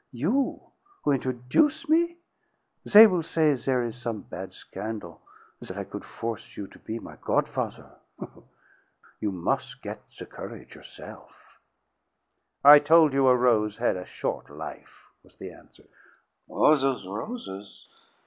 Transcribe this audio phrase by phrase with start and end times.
[0.13, 0.59] You,
[1.03, 2.17] who introduce' me?
[2.91, 5.21] They will say there is some bad scandal
[5.59, 7.91] that I could force you to be my god father.
[9.19, 11.59] You mus' get the courage yourself."
[12.63, 15.83] "I told you a rose had a short life," was the answer.
[16.49, 17.87] "Oh, those roses!